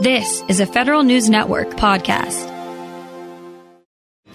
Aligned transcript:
This 0.00 0.44
is 0.46 0.60
a 0.60 0.66
Federal 0.66 1.02
News 1.02 1.28
Network 1.28 1.70
podcast. 1.70 2.46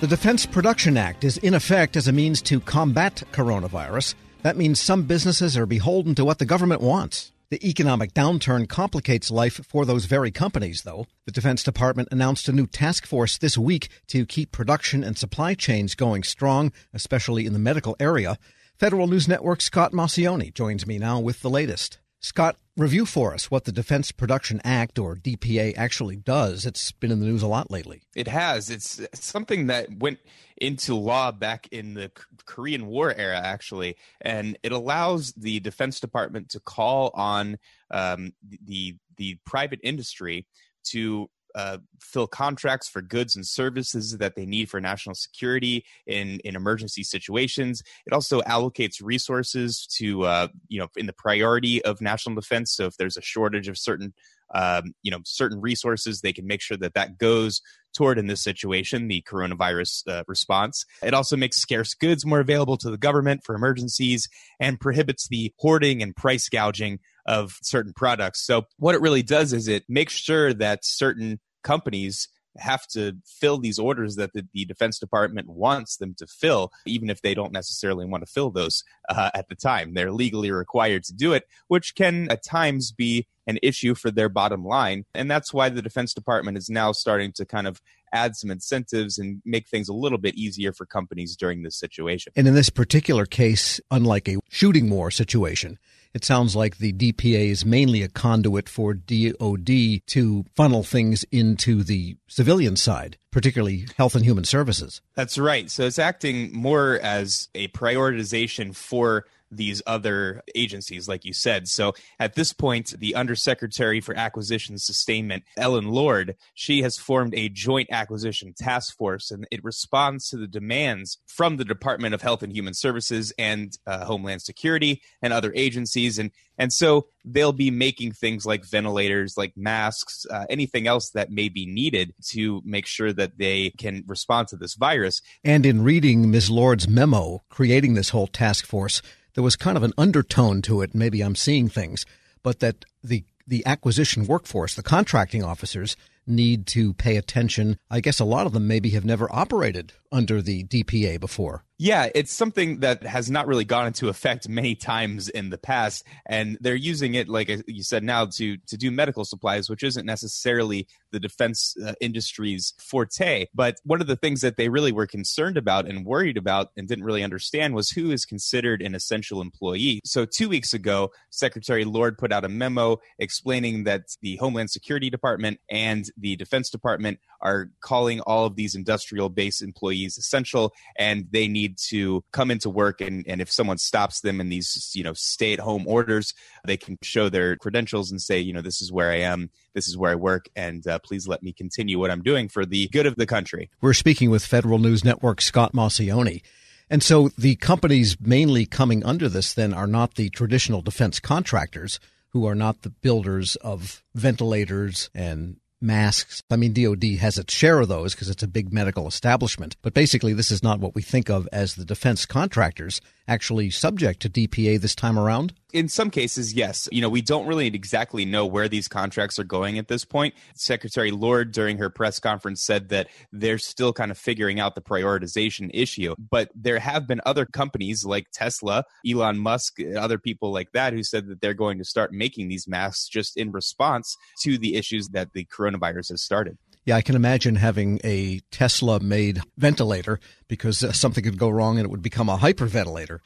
The 0.01 0.07
Defense 0.07 0.45
Production 0.45 0.97
Act 0.97 1.23
is 1.23 1.37
in 1.37 1.53
effect 1.53 1.95
as 1.95 2.05
a 2.05 2.11
means 2.11 2.41
to 2.41 2.59
combat 2.59 3.23
coronavirus. 3.31 4.15
That 4.41 4.57
means 4.57 4.81
some 4.81 5.03
businesses 5.03 5.55
are 5.55 5.65
beholden 5.65 6.15
to 6.15 6.25
what 6.25 6.39
the 6.39 6.45
government 6.45 6.81
wants. 6.81 7.31
The 7.49 7.65
economic 7.65 8.13
downturn 8.13 8.67
complicates 8.67 9.31
life 9.31 9.65
for 9.65 9.85
those 9.85 10.03
very 10.03 10.31
companies, 10.31 10.81
though. 10.81 11.07
The 11.27 11.31
Defense 11.31 11.63
Department 11.63 12.09
announced 12.11 12.49
a 12.49 12.51
new 12.51 12.67
task 12.67 13.05
force 13.05 13.37
this 13.37 13.57
week 13.57 13.87
to 14.07 14.25
keep 14.25 14.51
production 14.51 15.01
and 15.01 15.17
supply 15.17 15.53
chains 15.53 15.95
going 15.95 16.23
strong, 16.23 16.73
especially 16.93 17.45
in 17.45 17.53
the 17.53 17.57
medical 17.57 17.95
area. 18.01 18.37
Federal 18.77 19.07
News 19.07 19.29
Network 19.29 19.61
Scott 19.61 19.93
Maucione 19.93 20.53
joins 20.53 20.85
me 20.85 20.97
now 20.97 21.21
with 21.21 21.41
the 21.41 21.49
latest. 21.49 21.99
Scott, 22.23 22.55
review 22.77 23.05
for 23.05 23.33
us 23.33 23.51
what 23.51 23.65
the 23.65 23.71
Defense 23.73 24.13
Production 24.13 24.61
Act, 24.63 24.97
or 24.97 25.17
DPA, 25.17 25.73
actually 25.75 26.15
does. 26.15 26.65
It's 26.65 26.89
been 26.93 27.11
in 27.11 27.19
the 27.19 27.25
news 27.25 27.43
a 27.43 27.47
lot 27.47 27.69
lately. 27.69 28.01
It 28.15 28.29
has. 28.29 28.69
It's 28.69 29.01
something 29.13 29.67
that 29.67 29.89
went 29.99 30.19
into 30.55 30.95
law 30.95 31.33
back 31.33 31.67
in 31.73 31.93
the 31.93 32.09
Korean 32.45 32.87
War 32.87 33.13
era, 33.13 33.37
actually, 33.37 33.97
and 34.21 34.57
it 34.63 34.71
allows 34.71 35.33
the 35.33 35.59
Defense 35.59 35.99
Department 35.99 36.47
to 36.51 36.61
call 36.61 37.11
on 37.13 37.57
um, 37.91 38.31
the 38.65 38.95
the 39.17 39.37
private 39.45 39.81
industry 39.83 40.47
to 40.85 41.29
uh, 41.55 41.77
fill 42.01 42.27
contracts 42.27 42.87
for 42.87 43.01
goods 43.01 43.35
and 43.35 43.45
services 43.45 44.17
that 44.17 44.35
they 44.35 44.45
need 44.45 44.69
for 44.69 44.81
national 44.81 45.15
security 45.15 45.85
in 46.07 46.39
in 46.43 46.55
emergency 46.55 47.03
situations. 47.03 47.83
It 48.05 48.13
also 48.13 48.41
allocates 48.41 49.01
resources 49.01 49.87
to 49.97 50.23
uh, 50.23 50.47
you 50.67 50.79
know 50.79 50.87
in 50.95 51.05
the 51.05 51.13
priority 51.13 51.83
of 51.83 52.01
national 52.01 52.35
defense. 52.35 52.75
So 52.75 52.85
if 52.85 52.97
there's 52.97 53.17
a 53.17 53.21
shortage 53.21 53.67
of 53.67 53.77
certain 53.77 54.13
um, 54.53 54.93
you 55.01 55.11
know 55.11 55.19
certain 55.25 55.61
resources, 55.61 56.21
they 56.21 56.33
can 56.33 56.47
make 56.47 56.61
sure 56.61 56.77
that 56.77 56.93
that 56.93 57.17
goes 57.17 57.61
toward 57.93 58.17
in 58.17 58.27
this 58.27 58.41
situation 58.41 59.07
the 59.07 59.23
coronavirus 59.29 60.07
uh, 60.07 60.23
response. 60.27 60.85
It 61.03 61.13
also 61.13 61.37
makes 61.37 61.57
scarce 61.57 61.93
goods 61.93 62.25
more 62.25 62.39
available 62.39 62.77
to 62.77 62.89
the 62.89 62.97
government 62.97 63.43
for 63.43 63.55
emergencies 63.55 64.27
and 64.59 64.79
prohibits 64.79 65.27
the 65.27 65.53
hoarding 65.57 66.01
and 66.01 66.15
price 66.15 66.49
gouging 66.49 66.99
of 67.25 67.57
certain 67.61 67.93
products. 67.93 68.45
So 68.45 68.65
what 68.77 68.95
it 68.95 69.01
really 69.01 69.23
does 69.23 69.53
is 69.53 69.67
it 69.67 69.83
makes 69.87 70.13
sure 70.13 70.53
that 70.53 70.85
certain 70.85 71.39
companies 71.63 72.27
have 72.57 72.85
to 72.87 73.17
fill 73.25 73.57
these 73.57 73.79
orders 73.79 74.15
that 74.15 74.33
the, 74.33 74.47
the, 74.53 74.65
Defense 74.65 74.99
Department 74.99 75.49
wants 75.49 75.97
them 75.97 76.13
to 76.17 76.27
fill, 76.27 76.71
even 76.85 77.09
if 77.09 77.21
they 77.21 77.33
don't 77.33 77.51
necessarily 77.51 78.05
want 78.05 78.25
to 78.25 78.31
fill 78.31 78.51
those 78.51 78.83
uh, 79.09 79.31
at 79.33 79.47
the 79.49 79.55
time. 79.55 79.93
They're 79.93 80.11
legally 80.11 80.51
required 80.51 81.03
to 81.05 81.13
do 81.13 81.33
it, 81.33 81.45
which 81.67 81.95
can 81.95 82.29
at 82.29 82.43
times 82.43 82.91
be 82.91 83.27
an 83.47 83.59
issue 83.61 83.95
for 83.95 84.11
their 84.11 84.29
bottom 84.29 84.63
line. 84.63 85.05
And 85.13 85.29
that's 85.29 85.53
why 85.53 85.69
the 85.69 85.81
Defense 85.81 86.13
Department 86.13 86.57
is 86.57 86.69
now 86.69 86.91
starting 86.91 87.31
to 87.33 87.45
kind 87.45 87.67
of 87.67 87.81
add 88.13 88.35
some 88.35 88.51
incentives 88.51 89.17
and 89.17 89.41
make 89.43 89.67
things 89.67 89.89
a 89.89 89.93
little 89.93 90.19
bit 90.19 90.35
easier 90.35 90.71
for 90.71 90.85
companies 90.85 91.35
during 91.35 91.63
this 91.63 91.77
situation. 91.77 92.31
And 92.35 92.47
in 92.47 92.53
this 92.53 92.69
particular 92.69 93.25
case, 93.25 93.81
unlike 93.91 94.29
a 94.29 94.37
shooting 94.49 94.89
war 94.89 95.11
situation, 95.11 95.79
it 96.13 96.23
sounds 96.23 96.55
like 96.55 96.77
the 96.77 96.93
DPA 96.93 97.49
is 97.49 97.65
mainly 97.65 98.03
a 98.03 98.07
conduit 98.07 98.69
for 98.69 98.93
DOD 98.93 100.01
to 100.07 100.45
funnel 100.55 100.83
things 100.83 101.25
into 101.31 101.83
the 101.83 102.17
civilian 102.27 102.75
side, 102.75 103.17
particularly 103.31 103.87
health 103.97 104.15
and 104.15 104.23
human 104.23 104.43
services. 104.43 105.01
That's 105.15 105.37
right. 105.37 105.69
So 105.71 105.83
it's 105.83 105.99
acting 105.99 106.53
more 106.53 106.99
as 107.01 107.49
a 107.55 107.67
prioritization 107.69 108.75
for 108.75 109.25
these 109.55 109.81
other 109.85 110.41
agencies, 110.55 111.07
like 111.07 111.25
you 111.25 111.33
said. 111.33 111.67
So 111.67 111.93
at 112.19 112.35
this 112.35 112.53
point, 112.53 112.93
the 112.99 113.15
Undersecretary 113.15 114.01
for 114.01 114.15
Acquisition 114.15 114.77
Sustainment, 114.77 115.43
Ellen 115.57 115.89
Lord, 115.89 116.35
she 116.53 116.81
has 116.81 116.97
formed 116.97 117.33
a 117.35 117.49
joint 117.49 117.89
acquisition 117.91 118.53
task 118.53 118.95
force, 118.97 119.31
and 119.31 119.47
it 119.51 119.63
responds 119.63 120.29
to 120.29 120.37
the 120.37 120.47
demands 120.47 121.17
from 121.27 121.57
the 121.57 121.65
Department 121.65 122.13
of 122.13 122.21
Health 122.21 122.43
and 122.43 122.53
Human 122.53 122.73
Services 122.73 123.33
and 123.37 123.77
uh, 123.85 124.05
Homeland 124.05 124.41
Security 124.41 125.01
and 125.21 125.33
other 125.33 125.51
agencies. 125.55 126.19
And 126.19 126.31
and 126.57 126.71
so 126.71 127.07
they'll 127.25 127.51
be 127.53 127.71
making 127.71 128.11
things 128.11 128.45
like 128.45 128.65
ventilators, 128.65 129.37
like 129.37 129.53
masks, 129.55 130.25
uh, 130.29 130.45
anything 130.49 130.87
else 130.87 131.09
that 131.11 131.31
may 131.31 131.49
be 131.49 131.65
needed 131.65 132.13
to 132.29 132.61
make 132.63 132.85
sure 132.85 133.11
that 133.13 133.37
they 133.37 133.71
can 133.71 134.03
respond 134.07 134.49
to 134.49 134.57
this 134.57 134.75
virus. 134.75 135.21
And 135.43 135.65
in 135.65 135.83
reading 135.83 136.29
Ms. 136.29 136.49
Lord's 136.49 136.87
memo 136.87 137.43
creating 137.49 137.95
this 137.95 138.09
whole 138.09 138.27
task 138.27 138.65
force, 138.65 139.01
there 139.33 139.43
was 139.43 139.55
kind 139.55 139.77
of 139.77 139.83
an 139.83 139.93
undertone 139.97 140.61
to 140.63 140.81
it. 140.81 140.93
Maybe 140.93 141.21
I'm 141.21 141.35
seeing 141.35 141.69
things, 141.69 142.05
but 142.41 142.59
that 142.59 142.85
the 143.03 143.23
the 143.45 143.65
acquisition 143.65 144.25
workforce, 144.25 144.73
the 144.73 144.83
contracting 144.83 145.43
officers, 145.43 145.97
need 146.25 146.65
to 146.67 146.93
pay 146.93 147.17
attention. 147.17 147.77
I 147.89 147.99
guess 147.99 148.19
a 148.19 148.25
lot 148.25 148.45
of 148.45 148.53
them 148.53 148.67
maybe 148.67 148.91
have 148.91 149.05
never 149.05 149.33
operated 149.35 149.93
under 150.13 150.41
the 150.41 150.63
DPA 150.65 151.19
before. 151.19 151.65
Yeah, 151.79 152.07
it's 152.13 152.31
something 152.31 152.79
that 152.81 153.03
has 153.03 153.31
not 153.31 153.47
really 153.47 153.65
gone 153.65 153.87
into 153.87 154.07
effect 154.07 154.47
many 154.47 154.75
times 154.75 155.27
in 155.27 155.49
the 155.49 155.57
past, 155.57 156.05
and 156.25 156.57
they're 156.61 156.75
using 156.75 157.15
it, 157.15 157.27
like 157.27 157.49
you 157.67 157.83
said, 157.83 158.03
now 158.03 158.27
to 158.37 158.57
to 158.67 158.77
do 158.77 158.91
medical 158.91 159.25
supplies, 159.25 159.69
which 159.69 159.83
isn't 159.83 160.05
necessarily 160.05 160.87
the 161.11 161.19
defense 161.19 161.75
uh, 161.83 161.93
industry's 161.99 162.73
forte. 162.79 163.47
But 163.55 163.77
one 163.83 164.01
of 164.01 164.07
the 164.07 164.15
things 164.15 164.41
that 164.41 164.55
they 164.55 164.69
really 164.69 164.91
were 164.91 165.07
concerned 165.07 165.57
about 165.57 165.87
and 165.87 166.05
worried 166.05 166.37
about 166.37 166.69
and 166.77 166.87
didn't 166.87 167.05
really 167.05 167.23
understand 167.23 167.73
was 167.73 167.89
who 167.89 168.11
is 168.11 168.23
considered 168.23 168.81
an 168.81 168.95
essential 168.95 169.41
employee. 169.41 169.99
So 170.05 170.25
two 170.25 170.49
weeks 170.49 170.73
ago, 170.73 171.11
Secretary 171.31 171.85
Lord 171.85 172.17
put 172.19 172.31
out 172.31 172.45
a 172.45 172.49
memo 172.49 172.99
explaining 173.17 173.83
that 173.85 174.03
the 174.21 174.37
Homeland 174.37 174.69
Security 174.69 175.09
Department 175.09 175.59
and 175.69 176.05
the 176.17 176.35
Defense 176.35 176.69
Department 176.69 177.19
are 177.41 177.71
calling 177.81 178.21
all 178.21 178.45
of 178.45 178.55
these 178.55 178.73
industrial 178.73 179.29
base 179.29 179.61
employees 179.61 180.02
essential 180.05 180.73
and 180.97 181.27
they 181.31 181.47
need 181.47 181.77
to 181.77 182.23
come 182.31 182.51
into 182.51 182.69
work 182.69 183.01
and, 183.01 183.25
and 183.27 183.41
if 183.41 183.51
someone 183.51 183.77
stops 183.77 184.21
them 184.21 184.39
in 184.39 184.49
these 184.49 184.91
you 184.93 185.03
know 185.03 185.13
stay 185.13 185.53
at 185.53 185.59
home 185.59 185.85
orders 185.87 186.33
they 186.65 186.77
can 186.77 186.97
show 187.01 187.29
their 187.29 187.55
credentials 187.57 188.11
and 188.11 188.21
say 188.21 188.39
you 188.39 188.53
know 188.53 188.61
this 188.61 188.81
is 188.81 188.91
where 188.91 189.11
i 189.11 189.17
am 189.17 189.49
this 189.73 189.87
is 189.87 189.97
where 189.97 190.11
i 190.11 190.15
work 190.15 190.45
and 190.55 190.85
uh, 190.87 190.99
please 190.99 191.27
let 191.27 191.43
me 191.43 191.53
continue 191.53 191.99
what 191.99 192.11
i'm 192.11 192.23
doing 192.23 192.47
for 192.47 192.65
the 192.65 192.87
good 192.89 193.05
of 193.05 193.15
the 193.15 193.25
country. 193.25 193.69
We're 193.81 193.93
speaking 193.93 194.29
with 194.29 194.45
federal 194.45 194.79
news 194.79 195.03
network 195.03 195.41
scott 195.41 195.73
maucione 195.73 196.41
and 196.89 197.01
so 197.01 197.29
the 197.37 197.55
companies 197.55 198.17
mainly 198.19 198.65
coming 198.65 199.03
under 199.03 199.29
this 199.29 199.53
then 199.53 199.73
are 199.73 199.87
not 199.87 200.15
the 200.15 200.29
traditional 200.29 200.81
defense 200.81 201.19
contractors 201.19 201.99
who 202.29 202.45
are 202.45 202.55
not 202.55 202.81
the 202.81 202.89
builders 202.89 203.55
of 203.57 204.03
ventilators 204.15 205.09
and 205.13 205.57
masks. 205.83 206.41
I 206.49 206.55
mean, 206.55 206.73
DoD 206.73 207.03
has 207.19 207.37
its 207.37 207.53
share 207.53 207.79
of 207.79 207.89
those 207.89 208.15
because 208.15 208.29
it's 208.29 208.43
a 208.43 208.47
big 208.47 208.73
medical 208.73 209.07
establishment. 209.07 209.75
But 209.81 209.93
basically, 209.93 210.33
this 210.33 210.49
is 210.49 210.63
not 210.63 210.79
what 210.79 210.95
we 210.95 211.01
think 211.01 211.29
of 211.29 211.47
as 211.51 211.75
the 211.75 211.85
defense 211.85 212.25
contractors 212.25 213.01
actually 213.27 213.69
subject 213.69 214.21
to 214.21 214.29
DPA 214.29 214.79
this 214.79 214.95
time 214.95 215.17
around? 215.17 215.53
In 215.71 215.87
some 215.87 216.11
cases, 216.11 216.53
yes. 216.53 216.87
You 216.91 217.01
know, 217.01 217.09
we 217.09 217.21
don't 217.21 217.47
really 217.47 217.65
exactly 217.67 218.25
know 218.25 218.45
where 218.45 218.67
these 218.67 218.87
contracts 218.87 219.39
are 219.39 219.43
going 219.43 219.79
at 219.79 219.87
this 219.87 220.05
point. 220.05 220.35
Secretary 220.55 221.09
Lord, 221.09 221.51
during 221.51 221.77
her 221.79 221.89
press 221.89 222.19
conference, 222.19 222.63
said 222.63 222.89
that 222.89 223.07
they're 223.31 223.57
still 223.57 223.91
kind 223.91 224.11
of 224.11 224.17
figuring 224.17 224.59
out 224.59 224.75
the 224.75 224.81
prioritization 224.81 225.71
issue. 225.73 226.15
But 226.29 226.51
there 226.53 226.79
have 226.79 227.07
been 227.07 227.21
other 227.25 227.45
companies 227.45 228.05
like 228.05 228.27
Tesla, 228.31 228.83
Elon 229.07 229.39
Musk, 229.39 229.77
other 229.97 230.19
people 230.19 230.51
like 230.51 230.71
that 230.73 230.93
who 230.93 231.03
said 231.03 231.27
that 231.27 231.41
they're 231.41 231.53
going 231.53 231.79
to 231.79 231.85
start 231.85 232.13
making 232.13 232.49
these 232.49 232.67
masks 232.67 233.07
just 233.07 233.35
in 233.35 233.51
response 233.51 234.15
to 234.41 234.57
the 234.57 234.75
issues 234.75 235.09
that 235.09 235.33
the 235.33 235.45
coronavirus 235.45 236.09
has 236.09 236.21
started. 236.21 236.57
Yeah, 236.85 236.97
I 236.97 237.01
can 237.01 237.15
imagine 237.15 237.55
having 237.55 238.01
a 238.03 238.41
Tesla 238.51 238.99
made 238.99 239.41
ventilator 239.57 240.19
because 240.49 240.83
uh, 240.83 240.91
something 240.91 241.23
could 241.23 241.37
go 241.37 241.49
wrong 241.49 241.77
and 241.77 241.85
it 241.85 241.89
would 241.89 242.01
become 242.01 242.27
a 242.27 242.37
hyperventilator. 242.37 243.19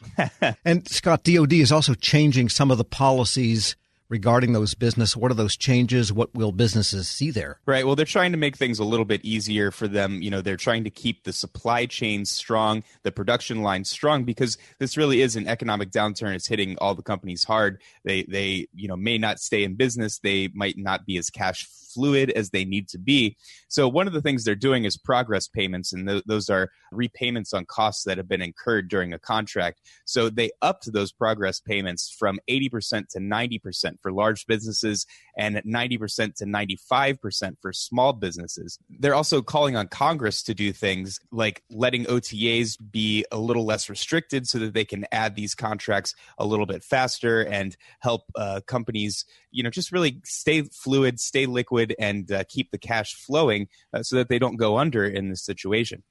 and 0.66 0.88
Scott, 0.88 1.24
DOD 1.24 1.54
is 1.54 1.72
also 1.72 1.96
changing 1.96 2.50
some 2.50 2.70
of 2.70 2.78
the 2.78 2.84
policies 2.84 3.76
regarding 4.10 4.54
those 4.54 4.74
business? 4.74 5.16
What 5.16 5.32
are 5.32 5.36
those 5.36 5.58
changes? 5.58 6.14
What 6.14 6.34
will 6.34 6.52
businesses 6.52 7.08
see 7.08 7.32
there? 7.32 7.60
Right. 7.66 7.86
Well, 7.86 7.96
they're 7.96 8.06
trying 8.06 8.32
to 8.32 8.38
make 8.38 8.56
things 8.56 8.80
a 8.80 8.84
little 8.84 9.06
bit 9.06 9.24
easier 9.24 9.72
for 9.72 9.88
them. 9.88 10.22
You 10.22 10.32
know, 10.32 10.42
they're 10.42 10.58
trying 10.58 10.84
to 10.86 10.90
keep 10.90 11.24
the 11.24 11.34
supply 11.34 11.86
chain 11.86 12.26
strong, 12.26 12.84
the 13.04 13.12
production 13.12 13.62
line 13.62 13.84
strong, 13.84 14.24
because 14.24 14.58
this 14.80 14.98
really 14.98 15.22
is 15.22 15.36
an 15.36 15.48
economic 15.48 15.92
downturn. 15.92 16.36
It's 16.36 16.48
hitting 16.48 16.78
all 16.80 16.96
the 16.96 17.04
companies 17.04 17.44
hard. 17.44 17.82
They, 18.04 18.24
they, 18.24 18.68
you 18.74 18.88
know, 18.88 18.98
may 18.98 19.18
not 19.18 19.40
stay 19.40 19.64
in 19.64 19.76
business. 19.76 20.20
They 20.20 20.50
might 20.54 20.78
not 20.78 21.06
be 21.06 21.18
as 21.18 21.30
cash 21.30 21.68
fluid 21.98 22.30
as 22.32 22.52
they 22.52 22.64
need 22.64 22.88
to 22.90 23.00
be. 23.00 23.36
So 23.70 23.88
one 23.88 24.06
of 24.06 24.14
the 24.14 24.22
things 24.22 24.44
they're 24.44 24.56
doing 24.56 24.86
is 24.86 24.98
progress 24.98 25.48
payments, 25.48 25.94
and 25.94 26.08
th- 26.08 26.24
those 26.28 26.48
are 26.50 26.70
repayments 26.92 27.54
on 27.54 27.66
costs 27.66 28.04
that 28.04 28.18
have 28.18 28.28
been 28.28 28.42
incurred 28.42 28.88
during 28.88 29.14
a 29.14 29.20
contract. 29.20 29.82
So 30.06 30.30
they 30.30 30.52
upped 30.62 30.92
those 30.94 31.12
progress 31.12 31.60
payments 31.60 32.16
from 32.18 32.40
80% 32.48 33.08
to 33.10 33.20
90% 33.20 33.97
for 34.02 34.12
large 34.12 34.46
businesses 34.48 35.06
and 35.38 35.58
90% 35.58 36.36
to 36.36 36.46
95% 36.46 37.56
for 37.62 37.74
small 37.74 38.14
businesses. 38.14 38.80
They're 38.90 39.16
also 39.16 39.42
calling 39.42 39.76
on 39.76 39.88
Congress 39.88 40.44
to 40.44 40.54
do 40.54 40.72
things 40.74 41.20
like 41.32 41.64
letting 41.70 42.06
OTAs 42.06 42.78
be 42.92 43.26
a 43.32 43.38
little 43.38 43.66
less 43.66 43.90
restricted 43.90 44.48
so 44.48 44.60
that 44.60 44.74
they 44.74 44.86
can 44.86 45.06
add 45.12 45.36
these 45.36 45.56
contracts 45.56 46.14
a 46.38 46.46
little 46.46 46.66
bit 46.66 46.84
faster 46.84 47.42
and 47.42 47.76
help 48.00 48.24
uh, 48.36 48.62
companies, 48.68 49.26
you 49.52 49.64
know, 49.64 49.70
just 49.70 49.92
really 49.92 50.22
stay 50.24 50.62
fluid, 50.62 51.20
stay 51.20 51.46
liquid, 51.46 51.96
and 52.00 52.32
uh, 52.32 52.44
keep 52.50 52.72
the 52.72 52.78
cash 52.78 53.16
flowing 53.16 53.68
uh, 53.94 54.04
so 54.04 54.16
that 54.16 54.30
they 54.30 54.40
don't 54.40 54.58
go 54.58 54.78
under 54.78 55.06
in 55.06 55.30
this 55.30 55.44
situation. 55.44 56.04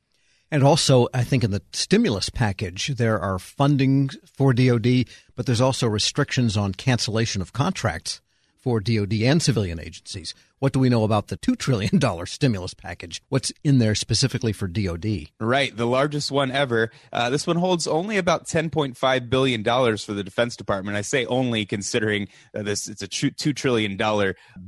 And 0.50 0.62
also, 0.62 1.08
I 1.12 1.24
think 1.24 1.42
in 1.42 1.50
the 1.50 1.62
stimulus 1.72 2.30
package, 2.30 2.88
there 2.88 3.18
are 3.18 3.38
funding 3.38 4.10
for 4.24 4.52
DoD, 4.52 5.06
but 5.34 5.46
there's 5.46 5.60
also 5.60 5.88
restrictions 5.88 6.56
on 6.56 6.72
cancellation 6.72 7.42
of 7.42 7.52
contracts 7.52 8.20
for 8.56 8.80
DoD 8.80 9.14
and 9.14 9.42
civilian 9.42 9.80
agencies. 9.80 10.34
What 10.58 10.72
do 10.72 10.80
we 10.80 10.88
know 10.88 11.04
about 11.04 11.28
the 11.28 11.36
$2 11.36 11.58
trillion 11.58 12.00
stimulus 12.26 12.72
package? 12.72 13.22
What's 13.28 13.52
in 13.62 13.78
there 13.78 13.94
specifically 13.94 14.54
for 14.54 14.66
DoD? 14.66 15.28
Right, 15.38 15.76
the 15.76 15.86
largest 15.86 16.30
one 16.30 16.50
ever. 16.50 16.90
Uh, 17.12 17.28
this 17.28 17.46
one 17.46 17.56
holds 17.56 17.86
only 17.86 18.16
about 18.16 18.46
$10.5 18.46 19.30
billion 19.30 19.62
for 19.98 20.14
the 20.14 20.24
Defense 20.24 20.56
Department. 20.56 20.96
I 20.96 21.02
say 21.02 21.26
only 21.26 21.66
considering 21.66 22.28
uh, 22.54 22.62
this 22.62 22.88
it's 22.88 23.02
a 23.02 23.08
$2 23.08 23.54
trillion 23.54 23.98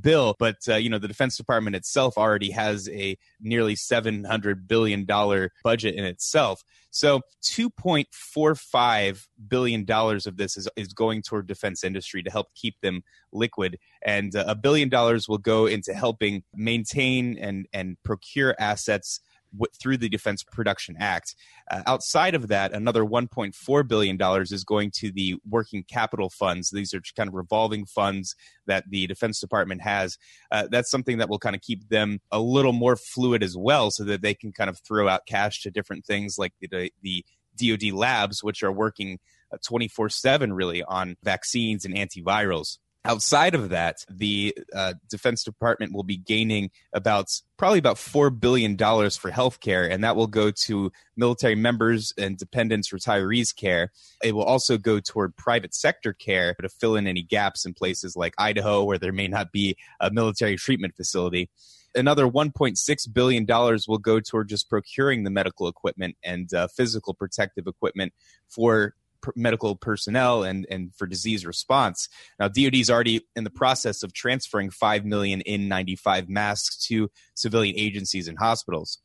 bill, 0.01 0.37
but 0.39 0.57
uh, 0.69 0.77
you 0.77 0.91
know 0.91 0.99
the 0.99 1.09
Defense 1.09 1.39
Department 1.39 1.75
itself 1.75 2.19
already 2.19 2.51
has 2.51 2.89
a 2.91 3.17
nearly 3.41 3.75
$700 3.75 4.67
billion 4.67 5.07
budget 5.07 5.95
in 5.95 6.05
itself. 6.05 6.63
So 6.91 7.21
$2.45 7.45 9.27
billion 9.47 9.87
of 9.89 10.37
this 10.37 10.57
is, 10.57 10.69
is 10.77 10.93
going 10.93 11.23
toward 11.23 11.47
defense 11.47 11.85
industry 11.85 12.23
to 12.23 12.31
help 12.31 12.49
keep 12.55 12.81
them 12.81 13.03
liquid. 13.33 13.79
And 14.05 14.35
uh, 14.35 14.45
a 14.47 14.55
billion 14.55 14.89
dollars 14.89 15.29
will 15.29 15.39
go 15.39 15.67
into 15.67 15.95
helping 15.95 16.43
maintain 16.55 17.39
and, 17.39 17.67
and 17.73 17.97
procure 18.05 18.55
assets 18.59 19.21
w- 19.53 19.71
through 19.81 19.99
the 19.99 20.09
Defense 20.09 20.43
Production 20.43 20.97
Act. 20.99 21.35
Uh, 21.71 21.83
outside 21.87 22.35
of 22.35 22.49
that, 22.49 22.73
another 22.73 23.05
$1.4 23.05 23.89
billion 23.89 24.19
is 24.43 24.65
going 24.65 24.91
to 24.97 25.11
the 25.11 25.37
working 25.49 25.85
capital 25.85 26.31
funds. 26.31 26.71
These 26.71 26.95
are 26.95 27.03
kind 27.17 27.29
of 27.29 27.35
revolving 27.35 27.87
funds 27.87 28.35
that 28.67 28.85
the 28.89 29.07
Defense 29.07 29.41
Department 29.41 29.83
has. 29.83 30.19
Uh, 30.51 30.69
that's 30.71 30.91
something 30.91 31.19
that 31.19 31.29
will 31.29 31.39
kind 31.39 31.57
of 31.57 31.63
keep 31.63 31.89
them 31.89 32.21
a 32.31 32.41
little 32.41 32.73
more 32.73 32.97
fluid 32.97 33.43
as 33.43 33.57
well 33.57 33.91
so 33.91 34.05
that 34.05 34.23
they 34.23 34.35
can 34.35 34.53
kind 34.53 34.71
of 34.71 34.79
throw 34.79 35.09
out 35.09 35.27
cash 35.27 35.63
to 35.63 35.71
different 35.71 36.05
things 36.05 36.37
like 36.39 36.53
the, 36.61 36.93
the 37.03 37.25
DoD 37.57 37.93
labs, 37.93 38.43
which 38.43 38.63
are 38.63 38.73
working 38.73 39.19
uh, 39.53 39.57
24 39.67 40.09
7 40.09 40.53
really 40.53 40.83
on 40.85 41.17
vaccines 41.23 41.85
and 41.85 41.95
antivirals. 41.95 42.79
Outside 43.09 43.55
of 43.55 43.71
that, 43.71 44.05
the 44.11 44.55
uh, 44.75 44.93
Defense 45.09 45.43
Department 45.43 45.95
will 45.95 46.03
be 46.03 46.19
gaining 46.19 46.71
about 46.93 47.31
probably 47.57 47.79
about 47.79 47.97
four 47.97 48.29
billion 48.29 48.77
dollars 48.77 49.17
for 49.17 49.31
healthcare, 49.31 49.91
and 49.91 50.05
that 50.05 50.15
will 50.15 50.27
go 50.27 50.51
to 50.67 50.93
military 51.17 51.55
members 51.55 52.13
and 52.19 52.37
dependents, 52.37 52.91
retirees 52.91 53.57
care. 53.57 53.93
It 54.23 54.35
will 54.35 54.45
also 54.45 54.77
go 54.77 55.01
toward 55.01 55.39
private 55.39 55.75
sector 55.75 56.13
care 56.13 56.55
to 56.61 56.69
fill 56.69 56.97
in 56.97 57.07
any 57.07 57.23
gaps 57.23 57.65
in 57.65 57.73
places 57.73 58.15
like 58.15 58.35
Idaho, 58.37 58.85
where 58.85 58.99
there 58.99 59.11
may 59.11 59.27
not 59.27 59.53
be 59.53 59.79
a 60.01 60.11
military 60.11 60.57
treatment 60.57 60.95
facility 60.95 61.49
another 61.95 62.27
1.6 62.27 63.13
billion 63.15 63.45
dollars 63.45 63.89
will 63.89 63.99
go 63.99 64.21
toward 64.21 64.49
just 64.49 64.69
procuring 64.69 65.25
the 65.25 65.31
medical 65.31 65.69
equipment 65.69 66.17
and 66.23 66.53
uh, 66.53 66.69
physical 66.69 67.15
protective 67.15 67.67
equipment 67.67 68.13
for 68.49 68.95
medical 69.35 69.77
personnel 69.77 70.43
and, 70.43 70.67
and 70.71 70.95
for 70.95 71.07
disease 71.07 71.45
response. 71.45 72.09
Now, 72.39 72.49
DoD 72.49 72.75
is 72.75 72.91
already 72.91 73.27
in 73.37 73.45
the 73.45 73.51
process 73.51 74.03
of 74.03 74.13
transferring 74.13 74.71
5 74.71 75.05
million 75.05 75.43
N95 75.47 76.29
masks 76.29 76.87
to 76.87 77.11
civilian 77.35 77.77
agencies 77.79 78.29
and 78.29 78.39
hospitals. 78.39 78.99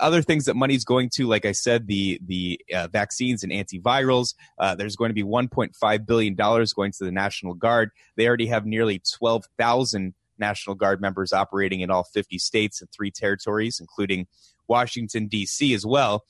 Other 0.00 0.22
things 0.22 0.44
that 0.44 0.54
money's 0.54 0.84
going 0.84 1.10
to, 1.14 1.26
like 1.26 1.44
I 1.44 1.50
said, 1.50 1.88
the 1.88 2.20
the 2.24 2.60
uh, 2.72 2.86
vaccines 2.86 3.42
and 3.42 3.50
antivirals. 3.50 4.34
Uh, 4.56 4.76
there's 4.76 4.94
going 4.94 5.10
to 5.10 5.14
be 5.14 5.24
1.5 5.24 6.06
billion 6.06 6.36
dollars 6.36 6.72
going 6.72 6.92
to 6.92 7.04
the 7.04 7.10
National 7.10 7.54
Guard. 7.54 7.90
They 8.16 8.28
already 8.28 8.46
have 8.46 8.64
nearly 8.64 9.02
12,000 9.18 10.14
National 10.38 10.76
Guard 10.76 11.00
members 11.00 11.32
operating 11.32 11.80
in 11.80 11.90
all 11.90 12.04
50 12.04 12.38
states 12.38 12.80
and 12.80 12.88
three 12.92 13.10
territories, 13.10 13.80
including 13.80 14.28
Washington 14.68 15.26
D.C. 15.26 15.74
as 15.74 15.84
well. 15.84 16.24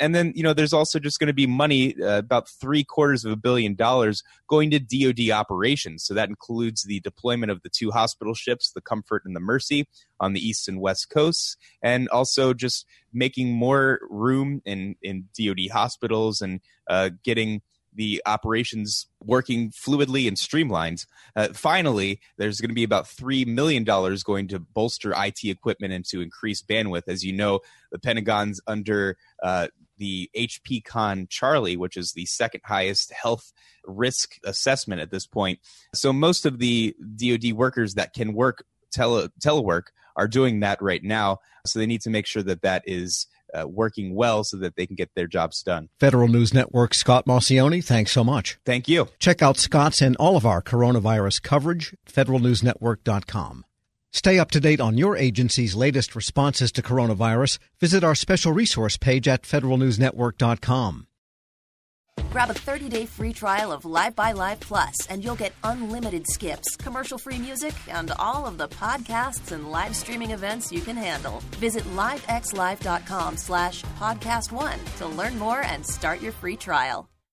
And 0.00 0.14
then, 0.14 0.32
you 0.34 0.42
know, 0.42 0.52
there's 0.52 0.72
also 0.72 0.98
just 0.98 1.18
going 1.18 1.28
to 1.28 1.34
be 1.34 1.46
money, 1.46 1.94
uh, 2.00 2.18
about 2.18 2.48
three 2.48 2.84
quarters 2.84 3.24
of 3.24 3.32
a 3.32 3.36
billion 3.36 3.74
dollars, 3.74 4.22
going 4.48 4.70
to 4.70 4.78
DoD 4.78 5.30
operations. 5.30 6.04
So 6.04 6.14
that 6.14 6.28
includes 6.28 6.82
the 6.82 7.00
deployment 7.00 7.52
of 7.52 7.62
the 7.62 7.68
two 7.68 7.90
hospital 7.90 8.34
ships, 8.34 8.72
the 8.72 8.80
Comfort 8.80 9.22
and 9.24 9.34
the 9.34 9.40
Mercy, 9.40 9.86
on 10.20 10.32
the 10.32 10.40
east 10.40 10.68
and 10.68 10.80
west 10.80 11.10
coasts, 11.10 11.56
and 11.82 12.08
also 12.08 12.54
just 12.54 12.86
making 13.12 13.52
more 13.52 14.00
room 14.08 14.62
in 14.64 14.96
in 15.02 15.28
DoD 15.38 15.70
hospitals 15.72 16.40
and 16.40 16.60
uh, 16.88 17.10
getting 17.22 17.62
the 17.94 18.22
operations 18.26 19.06
working 19.22 19.70
fluidly 19.70 20.26
and 20.26 20.38
streamlined. 20.38 21.06
Uh, 21.36 21.48
finally, 21.52 22.20
there's 22.36 22.60
going 22.60 22.70
to 22.70 22.74
be 22.74 22.84
about 22.84 23.04
$3 23.04 23.46
million 23.46 23.84
going 23.84 24.48
to 24.48 24.58
bolster 24.58 25.14
IT 25.16 25.44
equipment 25.44 25.92
and 25.92 26.04
to 26.06 26.20
increase 26.20 26.62
bandwidth. 26.62 27.04
As 27.06 27.24
you 27.24 27.32
know, 27.32 27.60
the 27.92 27.98
Pentagon's 27.98 28.60
under 28.66 29.16
uh, 29.42 29.68
the 29.98 30.30
HPCON 30.36 31.28
Charlie, 31.28 31.76
which 31.76 31.96
is 31.96 32.12
the 32.12 32.26
second 32.26 32.60
highest 32.64 33.12
health 33.12 33.52
risk 33.84 34.36
assessment 34.44 35.00
at 35.00 35.10
this 35.10 35.26
point. 35.26 35.58
So 35.94 36.12
most 36.12 36.46
of 36.46 36.58
the 36.58 36.94
DoD 37.16 37.52
workers 37.52 37.94
that 37.94 38.12
can 38.12 38.34
work 38.34 38.64
tele 38.92 39.28
telework 39.44 39.84
are 40.16 40.28
doing 40.28 40.60
that 40.60 40.80
right 40.80 41.02
now. 41.02 41.38
So 41.66 41.78
they 41.78 41.86
need 41.86 42.02
to 42.02 42.10
make 42.10 42.26
sure 42.26 42.42
that 42.42 42.62
that 42.62 42.82
is 42.86 43.26
uh, 43.54 43.66
working 43.66 44.14
well 44.14 44.44
so 44.44 44.56
that 44.58 44.76
they 44.76 44.86
can 44.86 44.96
get 44.96 45.10
their 45.14 45.26
jobs 45.26 45.62
done. 45.62 45.88
Federal 46.00 46.28
News 46.28 46.52
Network 46.52 46.94
Scott 46.94 47.26
Maucione, 47.26 47.84
thanks 47.84 48.12
so 48.12 48.24
much. 48.24 48.58
Thank 48.64 48.88
you. 48.88 49.08
Check 49.18 49.42
out 49.42 49.56
Scott's 49.56 50.02
and 50.02 50.16
all 50.16 50.36
of 50.36 50.46
our 50.46 50.62
coronavirus 50.62 51.42
coverage, 51.42 51.94
federalnewsnetwork.com. 52.06 53.64
Stay 54.14 54.38
up 54.38 54.52
to 54.52 54.60
date 54.60 54.80
on 54.80 54.96
your 54.96 55.16
agency's 55.16 55.74
latest 55.74 56.14
responses 56.14 56.70
to 56.70 56.82
coronavirus. 56.82 57.58
Visit 57.80 58.04
our 58.04 58.14
special 58.14 58.52
resource 58.52 58.96
page 58.96 59.26
at 59.26 59.42
federalnewsnetwork.com. 59.42 61.08
Grab 62.30 62.48
a 62.48 62.54
30-day 62.54 63.06
free 63.06 63.32
trial 63.32 63.72
of 63.72 63.84
Live 63.84 64.14
by 64.14 64.30
Live 64.30 64.60
Plus, 64.60 64.94
and 65.08 65.24
you'll 65.24 65.34
get 65.34 65.52
unlimited 65.64 66.28
skips, 66.28 66.76
commercial-free 66.76 67.38
music, 67.38 67.74
and 67.88 68.12
all 68.20 68.46
of 68.46 68.56
the 68.56 68.68
podcasts 68.68 69.50
and 69.50 69.72
live 69.72 69.96
streaming 69.96 70.30
events 70.30 70.70
you 70.70 70.80
can 70.80 70.96
handle. 70.96 71.42
Visit 71.58 71.82
livexlive.com 71.96 73.36
slash 73.36 73.82
podcast 73.98 74.52
one 74.52 74.78
to 74.98 75.06
learn 75.06 75.36
more 75.36 75.62
and 75.62 75.84
start 75.84 76.22
your 76.22 76.32
free 76.32 76.56
trial. 76.56 77.08